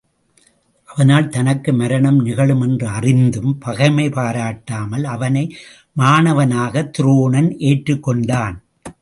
[0.85, 5.55] அவனால் தனக்கு மரணம் நிகழும் என்று அறிந்தும் பகைமை பாராட்டாமல் அவனை
[5.97, 8.63] மாணவனாகத் துரோணன் ஏற்றுக் கொண்டான்.